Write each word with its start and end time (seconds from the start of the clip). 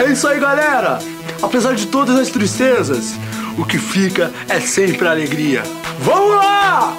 É 0.00 0.04
isso 0.10 0.26
aí, 0.26 0.40
galera! 0.40 0.98
Apesar 1.42 1.74
de 1.74 1.86
todas 1.88 2.18
as 2.18 2.30
tristezas, 2.30 3.12
o 3.58 3.66
que 3.66 3.76
fica 3.76 4.32
é 4.48 4.58
sempre 4.58 5.06
a 5.06 5.10
alegria. 5.10 5.62
Vamos 5.98 6.36
lá! 6.36 6.96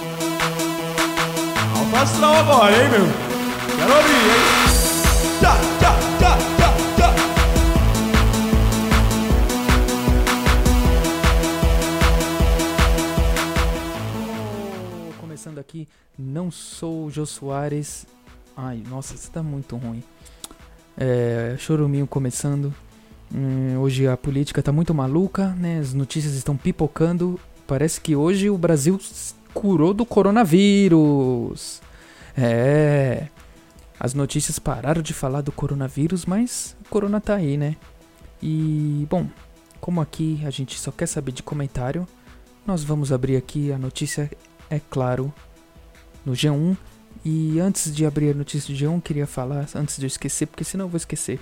Alto 1.75 1.95
astral 1.95 2.35
agora, 2.35 2.71
hein, 2.71 2.89
meu? 2.91 3.07
Quero 3.75 3.91
abrir, 3.91 4.13
hein? 4.13 4.41
Tchá, 5.39 5.57
tchá, 5.79 5.95
tchá, 6.19 6.37
tchá, 6.57 6.69
tchá. 6.95 7.09
Começando 15.19 15.57
aqui, 15.57 15.87
não 16.19 16.51
sou 16.51 17.05
o 17.05 17.09
Jô 17.09 17.25
Soares. 17.25 18.05
Ai, 18.55 18.83
nossa, 18.87 19.15
isso 19.15 19.31
tá 19.31 19.41
muito 19.41 19.75
ruim. 19.75 20.03
É, 20.95 21.55
choruminho 21.57 22.05
começando. 22.05 22.71
Hum, 23.33 23.77
hoje 23.79 24.07
a 24.07 24.17
política 24.17 24.61
tá 24.61 24.71
muito 24.71 24.93
maluca, 24.93 25.49
né? 25.55 25.79
As 25.79 25.93
notícias 25.93 26.33
estão 26.33 26.57
pipocando. 26.57 27.39
Parece 27.65 28.01
que 28.01 28.15
hoje 28.15 28.49
o 28.49 28.57
Brasil 28.57 28.99
curou 29.53 29.93
do 29.93 30.05
coronavírus. 30.05 31.81
É. 32.37 33.27
As 33.99 34.13
notícias 34.13 34.59
pararam 34.59 35.01
de 35.01 35.13
falar 35.13 35.41
do 35.41 35.51
coronavírus, 35.51 36.25
mas 36.25 36.75
o 36.85 36.89
corona 36.89 37.21
tá 37.21 37.35
aí, 37.35 37.55
né? 37.55 37.77
E, 38.41 39.05
bom, 39.09 39.27
como 39.79 40.01
aqui 40.01 40.41
a 40.43 40.49
gente 40.49 40.77
só 40.79 40.91
quer 40.91 41.05
saber 41.05 41.31
de 41.31 41.43
comentário, 41.43 42.07
nós 42.65 42.83
vamos 42.83 43.11
abrir 43.11 43.37
aqui 43.37 43.71
a 43.71 43.77
notícia, 43.77 44.29
é 44.69 44.81
claro, 44.89 45.31
no 46.25 46.33
G1. 46.33 46.75
E 47.23 47.59
antes 47.59 47.93
de 47.93 48.05
abrir 48.05 48.31
a 48.31 48.33
notícia 48.33 48.73
do 48.73 48.79
G1, 48.79 49.01
queria 49.01 49.27
falar, 49.27 49.67
antes 49.75 49.97
de 49.97 50.05
eu 50.05 50.07
esquecer, 50.07 50.47
porque 50.47 50.63
senão 50.63 50.85
eu 50.85 50.89
vou 50.89 50.97
esquecer. 50.97 51.39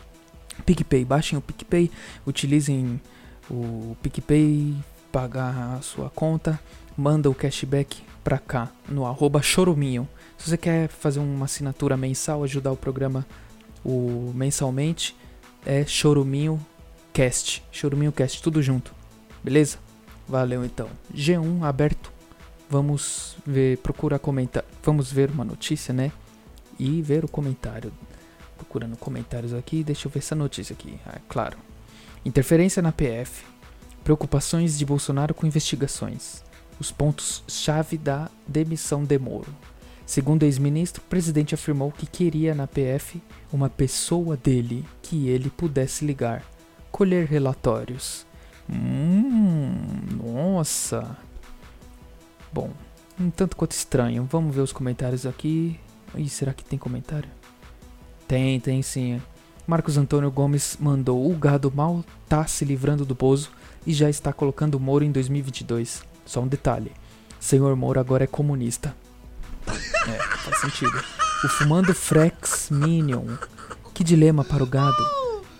PicPay, 0.66 1.06
baixem 1.06 1.38
o 1.38 1.42
PicPay, 1.42 1.90
utilizem 2.26 3.00
o 3.50 3.96
PicPay, 4.02 4.76
pagar 5.12 5.78
a 5.78 5.82
sua 5.82 6.10
conta, 6.10 6.60
manda 6.98 7.30
o 7.30 7.36
cashback 7.36 8.02
pra 8.24 8.38
cá, 8.38 8.70
no 8.88 9.06
arroba 9.06 9.42
choruminho. 9.42 10.08
Se 10.38 10.50
você 10.50 10.58
quer 10.58 10.88
fazer 10.88 11.20
uma 11.20 11.46
assinatura 11.46 11.98
mensal, 11.98 12.44
ajudar 12.44 12.72
o 12.72 12.78
programa 12.78 13.26
o 13.84 14.32
mensalmente, 14.36 15.16
é 15.66 15.86
choruminho 15.86 16.60
cast, 17.14 17.64
choruminho 17.72 18.12
cast, 18.12 18.42
tudo 18.42 18.62
junto, 18.62 18.94
beleza? 19.44 19.78
Valeu 20.28 20.64
então. 20.64 20.88
G1 21.14 21.64
aberto. 21.64 22.12
Vamos 22.70 23.36
ver, 23.46 23.80
procurar 23.80 24.20
comentar, 24.20 24.64
vamos 24.84 25.12
ver 25.12 25.32
uma 25.32 25.44
notícia, 25.44 25.92
né? 25.92 26.12
E 26.78 27.02
ver 27.02 27.26
o 27.26 27.28
comentário. 27.28 27.92
Procurando 28.60 28.98
comentários 28.98 29.54
aqui, 29.54 29.86
deixa 29.86 30.06
eu 30.06 30.12
ver 30.12 30.20
essa 30.20 30.36
notícia 30.36 30.74
aqui. 30.74 31.00
Ah, 31.06 31.14
é 31.16 31.22
claro. 31.30 31.58
Interferência 32.26 32.82
na 32.82 32.92
PF. 32.92 33.46
Preocupações 34.04 34.78
de 34.78 34.86
Bolsonaro 34.86 35.34
com 35.34 35.48
investigações. 35.48 36.44
Os 36.78 36.92
pontos-chave 36.92 37.98
da 37.98 38.30
demissão 38.46 39.06
de 39.06 39.18
Moro. 39.18 39.56
Segundo 40.06 40.44
ex-ministro, 40.44 41.02
o 41.02 41.06
presidente 41.10 41.56
afirmou 41.56 41.90
que 41.90 42.06
queria 42.06 42.54
na 42.54 42.68
PF 42.68 43.22
uma 43.54 43.70
pessoa 43.70 44.36
dele 44.36 44.86
que 45.02 45.30
ele 45.30 45.50
pudesse 45.50 46.04
ligar, 46.04 46.44
colher 46.92 47.28
relatórios. 47.28 48.26
Hum, 48.70 49.72
nossa. 50.22 51.18
Bom, 52.52 52.72
um 53.18 53.30
tanto 53.30 53.56
quanto 53.56 53.72
estranho. 53.72 54.28
Vamos 54.30 54.54
ver 54.54 54.62
os 54.62 54.74
comentários 54.74 55.26
aqui. 55.26 55.80
Ih, 56.14 56.28
será 56.28 56.54
que 56.54 56.66
tem 56.66 56.78
comentário? 56.78 57.39
Tem, 58.30 58.60
tem 58.60 58.84
sim. 58.84 59.20
Marcos 59.66 59.98
Antônio 59.98 60.30
Gomes 60.30 60.78
mandou: 60.80 61.32
O 61.32 61.36
gado 61.36 61.72
mal 61.76 62.06
tá 62.28 62.46
se 62.46 62.64
livrando 62.64 63.04
do 63.04 63.16
Bozo 63.16 63.50
e 63.88 63.92
já 63.92 64.08
está 64.08 64.32
colocando 64.32 64.76
o 64.76 64.80
Moro 64.80 65.04
em 65.04 65.12
2022. 65.12 66.04
Só 66.28 66.42
um 66.42 66.48
detalhe: 66.48 66.92
Senhor 67.40 67.76
Moro 67.76 68.00
agora 68.00 68.26
é 68.26 68.28
comunista. 68.28 68.96
É, 69.68 70.38
faz 70.38 70.62
sentido. 70.62 71.04
O 71.44 71.48
fumando 71.48 71.92
Frex 71.92 72.70
Minion. 72.70 73.36
Que 73.96 74.04
dilema 74.04 74.46
para 74.46 74.64
o 74.64 74.68
gado. 74.68 75.04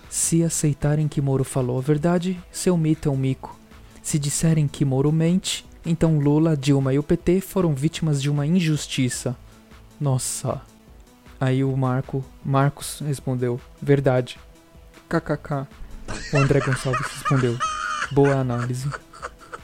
Se 0.08 0.44
aceitarem 0.44 1.08
que 1.08 1.20
Moro 1.20 1.42
falou 1.42 1.76
a 1.76 1.82
verdade, 1.82 2.40
seu 2.52 2.76
mito 2.76 3.08
é 3.08 3.12
um 3.12 3.16
mico. 3.16 3.58
Se 4.00 4.16
disserem 4.16 4.68
que 4.68 4.84
Moro 4.84 5.10
mente, 5.10 5.66
então 5.84 6.20
Lula, 6.20 6.56
Dilma 6.56 6.94
e 6.94 7.00
o 7.00 7.02
PT 7.02 7.40
foram 7.40 7.74
vítimas 7.74 8.22
de 8.22 8.30
uma 8.30 8.46
injustiça. 8.46 9.36
Nossa. 10.00 10.62
Aí 11.40 11.64
o 11.64 11.74
Marco, 11.74 12.22
Marcos 12.44 13.00
respondeu: 13.00 13.58
Verdade. 13.80 14.38
KKK. 15.08 15.66
O 16.32 16.36
André 16.36 16.60
Gonçalves 16.60 17.06
respondeu: 17.06 17.58
Boa 18.12 18.34
análise. 18.34 18.90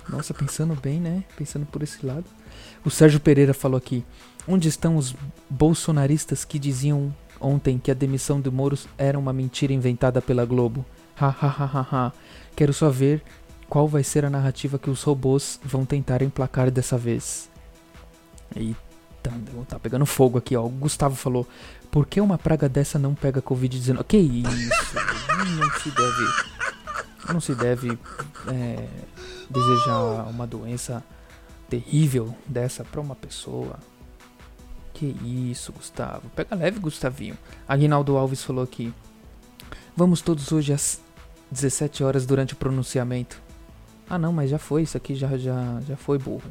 Nossa, 0.09 0.33
pensando 0.33 0.75
bem, 0.75 0.99
né? 0.99 1.23
Pensando 1.37 1.67
por 1.67 1.83
esse 1.83 2.05
lado. 2.05 2.25
O 2.85 2.91
Sérgio 2.91 3.21
Pereira 3.21 3.53
falou 3.53 3.77
aqui: 3.77 4.05
Onde 4.49 4.69
estão 4.69 4.97
os 4.97 5.15
bolsonaristas 5.51 6.45
que 6.45 6.59
diziam 6.59 7.15
ontem 7.39 7.79
que 7.79 7.91
a 7.91 7.95
demissão 7.95 8.41
do 8.41 8.51
Moro 8.51 8.79
era 8.97 9.19
uma 9.19 9.33
mentira 9.33 9.73
inventada 9.73 10.23
pela 10.23 10.47
Globo? 10.47 10.85
Ha 11.21 11.29
ha 11.29 11.47
ha 11.47 11.65
ha 11.65 11.87
ha. 11.93 12.13
Quero 12.55 12.73
só 12.73 12.89
ver 12.89 13.23
qual 13.69 13.87
vai 13.87 14.03
ser 14.03 14.25
a 14.25 14.31
narrativa 14.31 14.79
que 14.79 14.89
os 14.89 15.03
robôs 15.03 15.61
vão 15.63 15.85
tentar 15.85 16.23
emplacar 16.23 16.71
dessa 16.71 16.97
vez. 16.97 17.51
Eita, 18.55 18.86
tá 19.69 19.79
pegando 19.79 20.07
fogo 20.07 20.39
aqui, 20.39 20.57
ó. 20.57 20.65
O 20.65 20.69
Gustavo 20.69 21.15
falou: 21.15 21.47
Por 21.91 22.07
que 22.07 22.21
uma 22.21 22.39
praga 22.39 22.69
dessa 22.69 22.99
não 22.99 23.15
pega 23.15 23.43
Covid-19? 23.43 24.05
Que 24.05 24.17
isso? 24.17 24.49
não 25.59 25.71
se 25.71 25.91
deve. 25.91 27.33
Não 27.33 27.41
se 27.41 27.55
deve 27.55 27.99
é, 28.49 28.89
desejar 29.51 30.29
uma 30.29 30.47
doença 30.47 31.03
terrível 31.69 32.35
dessa 32.47 32.85
pra 32.85 33.01
uma 33.01 33.15
pessoa. 33.15 33.79
Que 34.95 35.07
isso, 35.51 35.73
Gustavo. 35.73 36.29
Pega 36.35 36.55
leve, 36.55 36.79
Gustavinho. 36.79 37.37
Aguinaldo 37.69 38.17
Alves 38.17 38.43
falou 38.43 38.65
aqui. 38.65 38.95
Vamos 39.95 40.21
todos 40.21 40.53
hoje 40.53 40.73
às 40.73 41.01
17 41.51 42.03
horas 42.05 42.27
durante 42.27 42.55
o 42.55 42.57
pronunciamento. 42.57 43.41
Ah 44.09 44.19
não, 44.19 44.33
mas 44.33 44.51
já 44.51 44.59
foi, 44.59 44.83
isso 44.83 44.97
aqui 44.97 45.15
já, 45.15 45.37
já, 45.37 45.81
já 45.87 45.97
foi 45.97 46.19
burro. 46.19 46.51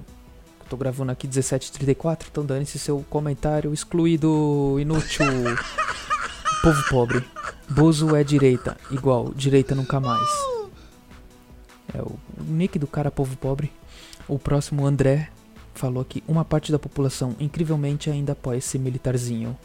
Tô 0.69 0.75
gravando 0.75 1.11
aqui 1.11 1.27
17h34, 1.27 2.25
então 2.31 2.45
dane-se 2.45 2.79
seu 2.79 3.05
comentário 3.09 3.73
excluído, 3.73 4.77
inútil. 4.79 5.25
Povo 6.63 6.89
pobre. 6.89 7.23
Bozo 7.69 8.15
é 8.15 8.23
direita, 8.23 8.77
igual, 8.89 9.31
direita 9.35 9.75
nunca 9.75 9.99
mais. 9.99 10.27
É 11.93 12.01
o, 12.01 12.17
o 12.37 12.43
nick 12.43 12.77
do 12.79 12.87
cara 12.87 13.09
povo 13.09 13.35
pobre. 13.37 13.71
O 14.27 14.37
próximo 14.39 14.85
André 14.85 15.29
falou 15.73 16.03
que 16.03 16.23
uma 16.27 16.43
parte 16.43 16.71
da 16.71 16.79
população 16.79 17.35
incrivelmente 17.39 18.09
ainda 18.09 18.33
apoia 18.33 18.57
esse 18.57 18.77
militarzinho. 18.79 19.57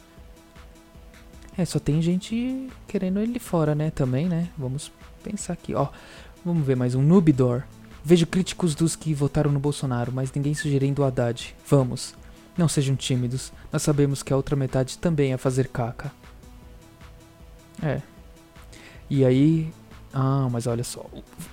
É, 1.56 1.65
só 1.65 1.78
tem 1.78 2.00
gente 2.00 2.69
querendo 2.87 3.21
ele 3.21 3.38
fora, 3.38 3.75
né? 3.75 3.91
Também, 3.91 4.28
né? 4.28 4.49
Vamos 4.56 4.93
pensar 5.22 5.55
aqui, 5.55 5.75
ó. 5.75 5.88
Vamos 6.44 6.67
ver 6.67 6.77
mais 6.77 6.94
um 6.94 7.03
Nubidor. 7.03 7.65
Vejo 8.03 8.27
críticos 8.27 8.75
dos 8.75 8.97
que 8.97 9.12
votaram 9.12 9.53
no 9.53 9.61
Bolsonaro, 9.61 10.11
mas 10.12 10.33
ninguém 10.33 10.55
sugerindo 10.55 11.03
o 11.03 11.05
Haddad. 11.05 11.55
Vamos. 11.66 12.15
Não 12.56 12.69
sejam 12.69 12.97
tímidos. 12.97 13.53
Nós 13.72 13.83
sabemos 13.83 14.22
que 14.22 14.33
a 14.33 14.37
outra 14.37 14.56
metade 14.56 14.99
também 14.99 15.33
é 15.33 15.37
fazer 15.37 15.69
caca. 15.69 16.12
É. 17.83 18.00
E 19.09 19.25
aí. 19.25 19.72
Ah, 20.12 20.49
mas 20.50 20.66
olha 20.66 20.84
só. 20.84 21.06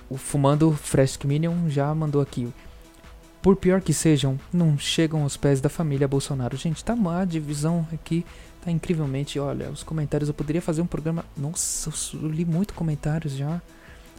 O, 0.08 0.16
Fumando 0.16 0.72
Fresh 0.72 1.18
Minion 1.24 1.68
já 1.68 1.94
mandou 1.94 2.20
aqui. 2.20 2.52
Por 3.40 3.56
pior 3.56 3.80
que 3.80 3.94
sejam, 3.94 4.38
não 4.52 4.76
chegam 4.76 5.22
aos 5.22 5.36
pés 5.36 5.60
da 5.60 5.68
família 5.68 6.08
Bolsonaro. 6.08 6.56
Gente, 6.56 6.84
tá 6.84 6.96
má 6.96 7.20
a 7.20 7.24
divisão 7.24 7.86
aqui. 7.92 8.26
Tá 8.64 8.70
incrivelmente. 8.70 9.38
Olha, 9.38 9.70
os 9.70 9.82
comentários. 9.82 10.28
Eu 10.28 10.34
poderia 10.34 10.62
fazer 10.62 10.82
um 10.82 10.86
programa. 10.86 11.24
Nossa, 11.36 11.90
eu 12.14 12.28
li 12.28 12.44
muito 12.44 12.74
comentários 12.74 13.34
já. 13.34 13.62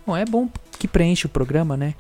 Bom, 0.10 0.18
é 0.18 0.26
bom 0.26 0.50
que 0.80 0.88
preenche 0.88 1.28
o 1.28 1.30
programa, 1.30 1.78
né? 1.78 1.94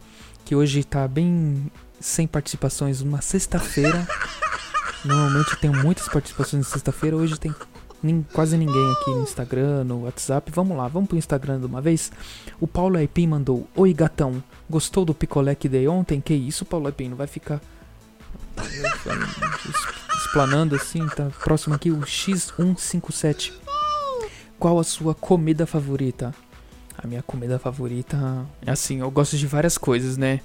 Que 0.44 0.56
hoje 0.56 0.84
tá 0.84 1.08
bem 1.08 1.72
sem 2.00 2.26
participações. 2.26 3.02
Uma 3.02 3.22
sexta-feira. 3.22 4.08
Normalmente 5.06 5.52
eu 5.52 5.58
tenho 5.60 5.74
muitas 5.76 6.08
participações 6.10 6.66
na 6.66 6.72
sexta-feira. 6.72 7.16
Hoje 7.16 7.40
tem 7.40 7.54
nin- 8.02 8.26
quase 8.34 8.58
ninguém 8.58 8.92
aqui 8.94 9.12
no 9.12 9.22
Instagram, 9.22 9.84
no 9.84 10.06
WhatsApp. 10.06 10.52
Vamos 10.52 10.76
lá, 10.76 10.88
vamos 10.88 11.08
pro 11.08 11.20
Instagram 11.20 11.60
de 11.60 11.68
uma 11.68 11.82
vez. 11.82 12.12
O 12.60 12.66
Paulo 12.66 12.98
Aipim 12.98 13.28
mandou: 13.28 13.68
Oi 13.76 13.94
gatão, 13.94 14.44
gostou 14.68 15.06
do 15.06 15.14
picolé 15.14 15.54
que 15.54 15.70
dei 15.70 15.88
ontem? 15.88 16.20
Que 16.20 16.34
isso, 16.34 16.66
Paulo 16.66 16.88
Aipim? 16.88 17.10
Não 17.10 17.16
vai 17.18 17.28
ficar 17.28 17.62
explanando 20.18 20.76
assim? 20.76 21.06
Tá 21.10 21.28
próximo 21.44 21.76
aqui 21.76 21.92
o 21.92 22.00
X157. 22.00 23.54
Qual 24.58 24.80
a 24.80 24.84
sua 24.84 25.14
comida 25.14 25.68
favorita? 25.68 26.34
A 27.01 27.07
minha 27.07 27.24
comida 27.24 27.57
favorita 27.57 28.46
é 28.66 28.72
assim, 28.72 29.00
eu 29.00 29.10
gosto 29.10 29.38
de 29.38 29.48
várias 29.48 29.78
coisas, 29.78 30.18
né? 30.18 30.42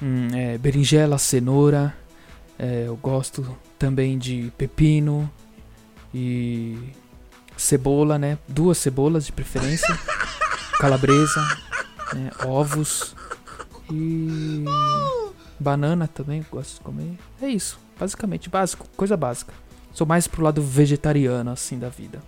Hum, 0.00 0.28
é, 0.32 0.56
berinjela, 0.56 1.18
cenoura. 1.18 1.94
é, 2.58 2.84
eu 2.86 2.96
gosto 2.96 3.56
também 3.78 4.16
de 4.16 4.52
pepino 4.56 5.30
e 6.14 6.78
cebola, 7.56 8.18
né? 8.18 8.38
Duas 8.46 8.78
cebolas 8.78 9.26
de 9.26 9.32
preferência. 9.32 9.98
calabresa, 10.78 11.40
né, 12.14 12.30
ovos 12.46 13.14
e 13.90 14.64
banana 15.58 16.06
também, 16.06 16.46
gosto 16.50 16.74
de 16.74 16.80
comer. 16.80 17.18
É 17.42 17.48
isso, 17.48 17.78
basicamente, 17.98 18.48
básico, 18.48 18.86
coisa 18.96 19.16
básica. 19.16 19.52
Sou 19.92 20.06
mais 20.06 20.28
pro 20.28 20.42
lado 20.42 20.62
vegetariano, 20.62 21.50
assim, 21.50 21.78
da 21.78 21.88
vida. 21.88 22.22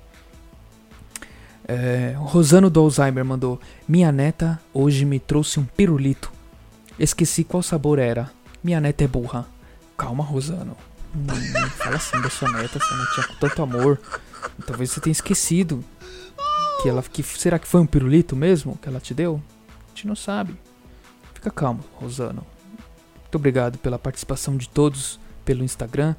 É, 1.72 2.16
Rosano 2.16 2.68
do 2.68 2.80
Alzheimer 2.80 3.24
mandou: 3.24 3.60
Minha 3.86 4.10
neta 4.10 4.60
hoje 4.74 5.04
me 5.04 5.20
trouxe 5.20 5.60
um 5.60 5.64
pirulito. 5.64 6.32
Esqueci 6.98 7.44
qual 7.44 7.62
sabor 7.62 8.00
era. 8.00 8.28
Minha 8.60 8.80
neta 8.80 9.04
é 9.04 9.06
burra. 9.06 9.46
Calma, 9.96 10.24
Rosano. 10.24 10.76
Não, 11.14 11.36
não 11.36 11.70
fala 11.70 11.94
assim 11.94 12.20
da 12.20 12.28
sua 12.28 12.50
neta, 12.50 12.80
sua 12.80 12.96
neta 12.96 13.12
tinha 13.12 13.36
tanto 13.38 13.62
amor. 13.62 14.00
Talvez 14.66 14.90
você 14.90 15.00
tenha 15.00 15.12
esquecido. 15.12 15.84
Que 16.82 16.88
ela, 16.88 17.04
que, 17.04 17.22
será 17.22 17.56
que 17.56 17.68
foi 17.68 17.80
um 17.80 17.86
pirulito 17.86 18.34
mesmo 18.34 18.76
que 18.82 18.88
ela 18.88 18.98
te 18.98 19.14
deu? 19.14 19.40
A 19.68 19.88
gente 19.90 20.08
não 20.08 20.16
sabe. 20.16 20.58
Fica 21.34 21.52
calmo, 21.52 21.84
Rosano. 21.94 22.44
Muito 23.20 23.36
obrigado 23.36 23.78
pela 23.78 23.96
participação 23.96 24.56
de 24.56 24.68
todos 24.68 25.20
pelo 25.44 25.62
Instagram. 25.62 26.16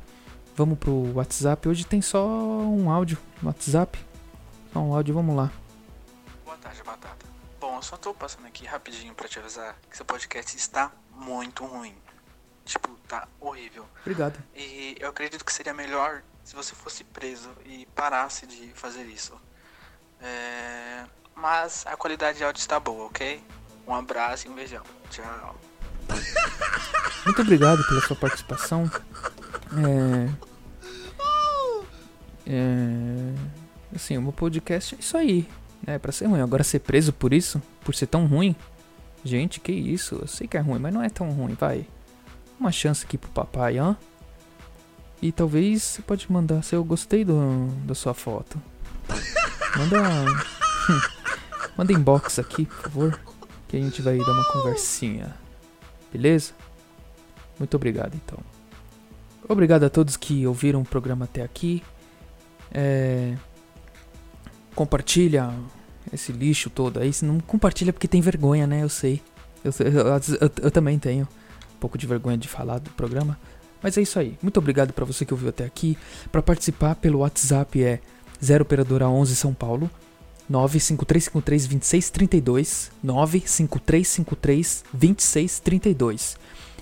Vamos 0.55 0.77
pro 0.77 1.11
WhatsApp. 1.13 1.67
Hoje 1.67 1.85
tem 1.85 2.01
só 2.01 2.25
um 2.25 2.89
áudio 2.89 3.17
no 3.41 3.49
WhatsApp. 3.49 3.99
Só 4.73 4.79
um 4.79 4.93
áudio, 4.93 5.13
vamos 5.13 5.35
lá. 5.35 5.51
Boa 6.45 6.57
tarde, 6.57 6.81
Batata. 6.83 7.25
Bom, 7.59 7.75
eu 7.75 7.83
só 7.83 7.97
tô 7.97 8.13
passando 8.13 8.47
aqui 8.47 8.65
rapidinho 8.65 9.13
pra 9.13 9.27
te 9.27 9.37
avisar 9.39 9.75
que 9.89 9.95
seu 9.95 10.05
podcast 10.05 10.55
está 10.55 10.91
muito 11.13 11.65
ruim. 11.65 11.95
Tipo, 12.65 12.89
tá 13.07 13.27
horrível. 13.39 13.85
Obrigado. 14.01 14.41
E 14.55 14.95
eu 14.99 15.09
acredito 15.09 15.43
que 15.43 15.51
seria 15.51 15.73
melhor 15.73 16.23
se 16.43 16.55
você 16.55 16.73
fosse 16.73 17.03
preso 17.03 17.49
e 17.65 17.85
parasse 17.95 18.47
de 18.47 18.71
fazer 18.73 19.03
isso. 19.05 19.33
É... 20.21 21.05
Mas 21.35 21.85
a 21.85 21.97
qualidade 21.97 22.37
de 22.37 22.43
áudio 22.43 22.59
está 22.59 22.79
boa, 22.79 23.05
ok? 23.05 23.43
Um 23.85 23.93
abraço 23.93 24.47
e 24.47 24.49
um 24.49 24.55
beijão. 24.55 24.83
Tchau. 25.09 25.55
Muito 27.25 27.41
obrigado 27.41 27.83
pela 27.87 28.01
sua 28.01 28.15
participação. 28.15 28.89
É. 29.73 30.51
É. 32.47 33.60
Assim, 33.95 34.17
o 34.17 34.21
meu 34.21 34.31
podcast 34.31 34.95
é 34.95 34.99
isso 34.99 35.17
aí. 35.17 35.47
É 35.85 35.97
pra 35.97 36.11
ser 36.11 36.25
ruim. 36.25 36.41
Agora 36.41 36.63
ser 36.63 36.79
preso 36.79 37.11
por 37.11 37.33
isso, 37.33 37.61
por 37.83 37.95
ser 37.95 38.07
tão 38.07 38.25
ruim. 38.25 38.55
Gente, 39.23 39.59
que 39.59 39.71
isso. 39.71 40.15
Eu 40.21 40.27
sei 40.27 40.47
que 40.47 40.57
é 40.57 40.59
ruim, 40.59 40.79
mas 40.79 40.93
não 40.93 41.03
é 41.03 41.09
tão 41.09 41.29
ruim, 41.31 41.53
vai. 41.53 41.85
Uma 42.59 42.71
chance 42.71 43.05
aqui 43.05 43.17
pro 43.17 43.29
papai, 43.29 43.79
ó. 43.79 43.95
E 45.21 45.31
talvez 45.31 45.83
você 45.83 46.01
pode 46.01 46.31
mandar 46.31 46.63
se 46.63 46.75
eu 46.75 46.83
gostei 46.83 47.23
do, 47.23 47.67
da 47.85 47.93
sua 47.93 48.13
foto. 48.13 48.61
Manda. 49.77 50.25
Manda 51.77 51.93
inbox 51.93 52.39
aqui, 52.39 52.65
por 52.65 52.81
favor. 52.83 53.19
Que 53.67 53.77
a 53.77 53.79
gente 53.79 54.01
vai 54.01 54.17
dar 54.17 54.31
uma 54.31 54.51
conversinha. 54.51 55.33
Beleza? 56.11 56.53
Muito 57.57 57.75
obrigado 57.75 58.15
então. 58.15 58.39
Obrigado 59.47 59.83
a 59.83 59.89
todos 59.89 60.17
que 60.17 60.45
ouviram 60.47 60.81
o 60.81 60.85
programa 60.85 61.25
até 61.25 61.43
aqui. 61.43 61.83
É... 62.71 63.35
Compartilha 64.75 65.53
esse 66.13 66.31
lixo 66.31 66.69
todo 66.69 66.99
aí. 66.99 67.11
Se 67.11 67.25
não 67.25 67.39
compartilha 67.39 67.93
porque 67.93 68.07
tem 68.07 68.21
vergonha, 68.21 68.65
né? 68.65 68.83
Eu 68.83 68.89
sei. 68.89 69.21
Eu, 69.63 69.71
eu, 69.79 70.07
eu, 70.39 70.51
eu 70.63 70.71
também 70.71 70.97
tenho 70.97 71.27
um 71.75 71.79
pouco 71.79 71.97
de 71.97 72.07
vergonha 72.07 72.37
de 72.37 72.47
falar 72.47 72.79
do 72.79 72.89
programa. 72.91 73.37
Mas 73.81 73.97
é 73.97 74.01
isso 74.01 74.19
aí. 74.19 74.37
Muito 74.41 74.57
obrigado 74.57 74.93
para 74.93 75.05
você 75.05 75.25
que 75.25 75.33
ouviu 75.33 75.49
até 75.49 75.65
aqui. 75.65 75.97
Para 76.31 76.41
participar 76.41 76.95
pelo 76.95 77.19
WhatsApp 77.19 77.83
é 77.83 77.99
0 78.43 78.63
operadora 78.63 79.07
11 79.07 79.35
São 79.35 79.53
Paulo 79.53 79.89
95353 80.49 81.67
2632 81.67 82.91
95353 83.03 84.83
2632. 84.93 86.37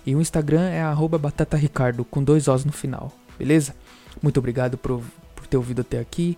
E 0.06 0.16
o 0.16 0.22
Instagram 0.22 0.70
é 0.70 0.82
@batataricardo 1.20 2.04
com 2.04 2.24
dois 2.24 2.48
Os 2.48 2.66
no 2.66 2.72
final. 2.72 3.12
Beleza? 3.38 3.76
Muito 4.22 4.38
obrigado 4.38 4.78
por, 4.78 5.02
por 5.36 5.48
ter 5.48 5.58
ouvido 5.58 5.82
até 5.82 6.00
aqui. 6.00 6.38